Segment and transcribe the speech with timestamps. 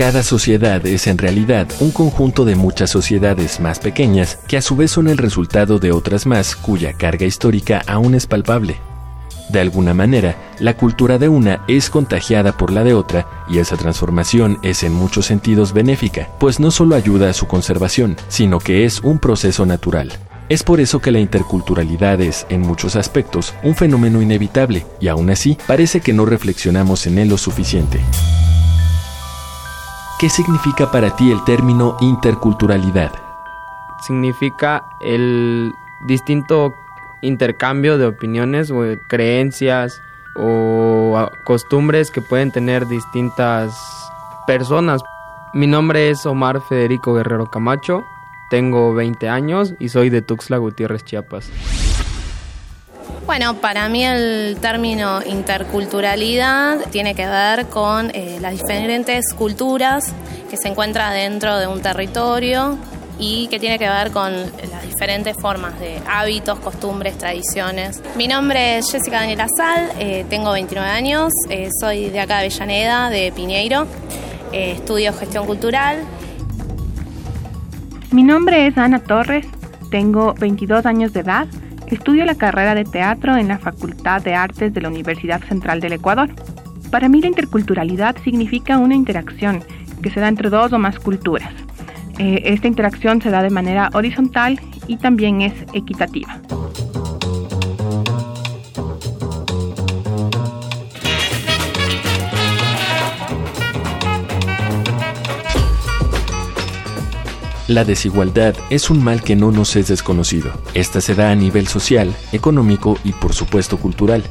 [0.00, 4.74] Cada sociedad es en realidad un conjunto de muchas sociedades más pequeñas que a su
[4.74, 8.78] vez son el resultado de otras más cuya carga histórica aún es palpable.
[9.50, 13.76] De alguna manera, la cultura de una es contagiada por la de otra y esa
[13.76, 18.86] transformación es en muchos sentidos benéfica, pues no solo ayuda a su conservación, sino que
[18.86, 20.10] es un proceso natural.
[20.48, 25.28] Es por eso que la interculturalidad es, en muchos aspectos, un fenómeno inevitable y aún
[25.28, 28.00] así parece que no reflexionamos en él lo suficiente.
[30.20, 33.10] ¿Qué significa para ti el término interculturalidad?
[34.06, 35.72] Significa el
[36.06, 36.74] distinto
[37.22, 40.02] intercambio de opiniones o creencias
[40.36, 43.72] o costumbres que pueden tener distintas
[44.46, 45.00] personas.
[45.54, 48.04] Mi nombre es Omar Federico Guerrero Camacho,
[48.50, 51.50] tengo 20 años y soy de Tuxtla Gutiérrez, Chiapas.
[53.26, 60.12] Bueno, para mí el término interculturalidad tiene que ver con eh, las diferentes culturas
[60.50, 62.76] que se encuentran dentro de un territorio
[63.18, 68.02] y que tiene que ver con las diferentes formas de hábitos, costumbres, tradiciones.
[68.16, 72.46] Mi nombre es Jessica Daniela Sal, eh, tengo 29 años, eh, soy de acá de
[72.46, 73.86] Avellaneda, de Piñeiro,
[74.52, 75.98] estudio gestión cultural.
[78.10, 79.46] Mi nombre es Ana Torres,
[79.90, 81.46] tengo 22 años de edad.
[81.90, 85.94] Estudio la carrera de teatro en la Facultad de Artes de la Universidad Central del
[85.94, 86.30] Ecuador.
[86.90, 89.64] Para mí la interculturalidad significa una interacción
[90.00, 91.52] que se da entre dos o más culturas.
[92.18, 96.40] Eh, esta interacción se da de manera horizontal y también es equitativa.
[107.70, 110.50] La desigualdad es un mal que no nos es desconocido.
[110.74, 114.24] Esta se da a nivel social, económico y por supuesto cultural.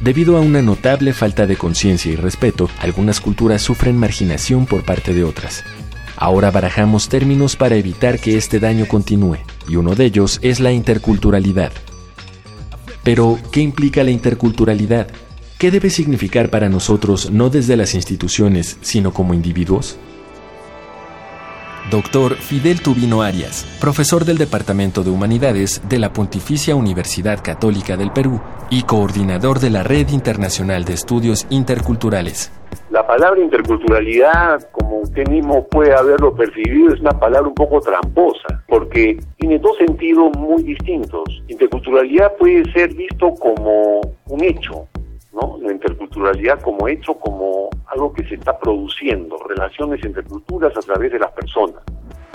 [0.00, 5.14] Debido a una notable falta de conciencia y respeto, algunas culturas sufren marginación por parte
[5.14, 5.62] de otras.
[6.16, 10.72] Ahora barajamos términos para evitar que este daño continúe, y uno de ellos es la
[10.72, 11.70] interculturalidad.
[13.04, 15.06] Pero, ¿qué implica la interculturalidad?
[15.58, 19.96] ¿Qué debe significar para nosotros no desde las instituciones, sino como individuos?
[21.90, 28.12] Doctor Fidel Tubino Arias, profesor del Departamento de Humanidades de la Pontificia Universidad Católica del
[28.12, 28.40] Perú
[28.70, 32.52] y coordinador de la Red Internacional de Estudios Interculturales.
[32.90, 38.62] La palabra interculturalidad, como usted mismo puede haberlo percibido, es una palabra un poco tramposa,
[38.68, 41.42] porque tiene dos sentidos muy distintos.
[41.48, 44.86] Interculturalidad puede ser visto como un hecho,
[45.32, 45.58] ¿no?
[45.60, 47.59] La interculturalidad como hecho, como
[47.90, 51.82] algo que se está produciendo, relaciones entre culturas a través de las personas.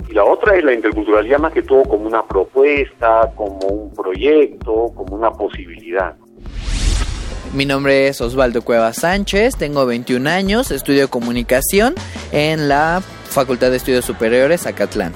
[0.08, 4.92] Y la otra es la interculturalidad más que todo como una propuesta, como un proyecto,
[4.94, 6.14] como una posibilidad.
[7.54, 11.94] Mi nombre es Osvaldo Cueva Sánchez, tengo 21 años, estudio comunicación
[12.32, 15.12] en la Facultad de Estudios Superiores Acatlán.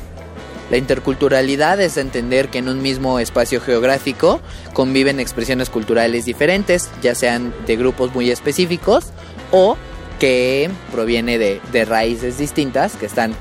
[0.71, 4.41] La interculturalidad es entender que en un mismo espacio geográfico
[4.73, 9.13] conviven expresiones culturales diferentes, ya sean de grupos muy específicos
[9.51, 9.77] o
[10.21, 13.33] que proviene de, raíces distintas que están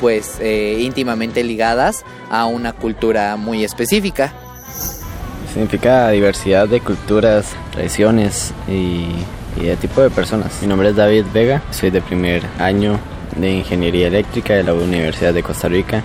[0.00, 4.32] pues eh, íntimamente ligadas a una cultura muy específica.
[5.52, 9.08] Significa diversidad de culturas, tradiciones y,
[9.60, 10.52] y de tipo de personas.
[10.62, 12.98] Mi nombre es David Vega, soy de primer año
[13.36, 16.02] de Ingeniería Eléctrica de la Universidad de Costa Rica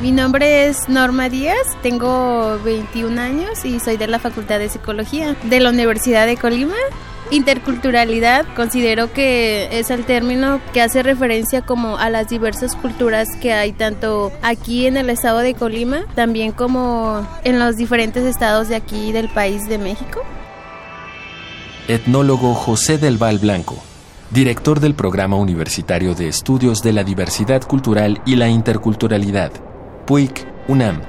[0.00, 5.36] mi nombre es Norma Díaz, tengo 21 años y soy de la Facultad de Psicología
[5.44, 6.74] de la Universidad de Colima.
[7.30, 13.52] Interculturalidad considero que es el término que hace referencia como a las diversas culturas que
[13.52, 18.76] hay tanto aquí en el estado de Colima, también como en los diferentes estados de
[18.76, 20.20] aquí del país de México.
[21.88, 23.82] Etnólogo José del Val Blanco,
[24.30, 29.52] director del Programa Universitario de Estudios de la Diversidad Cultural y la Interculturalidad
[30.06, 31.02] PUIC UNAM.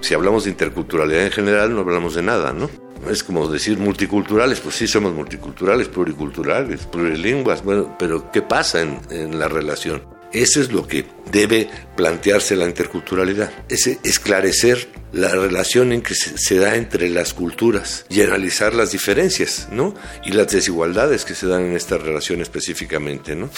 [0.00, 2.68] Si hablamos de interculturalidad en general, no hablamos de nada, ¿no?
[3.10, 9.00] Es como decir multiculturales, pues sí somos multiculturales, pluriculturales, plurilingües, bueno, pero ¿qué pasa en,
[9.10, 10.02] en la relación?
[10.32, 16.56] Eso es lo que debe plantearse la interculturalidad, es esclarecer la relación en que se,
[16.56, 19.94] da entre las culturas y analizar las diferencias, ¿no?
[20.24, 23.48] Y las desigualdades que se dan en esta relación específicamente, ¿no?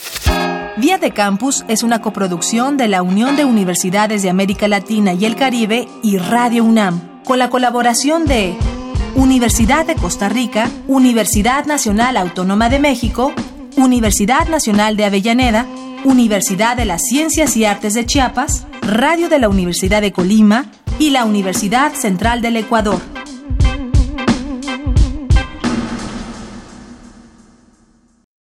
[0.77, 5.25] Vía de Campus es una coproducción de la Unión de Universidades de América Latina y
[5.25, 8.55] el Caribe y Radio UNAM, con la colaboración de
[9.15, 13.33] Universidad de Costa Rica, Universidad Nacional Autónoma de México,
[13.79, 15.65] Universidad Nacional de Avellaneda,
[16.05, 20.67] Universidad de las Ciencias y Artes de Chiapas, Radio de la Universidad de Colima
[20.99, 23.01] y la Universidad Central del Ecuador.